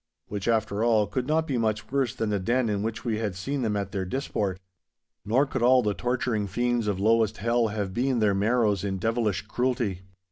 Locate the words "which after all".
0.29-1.05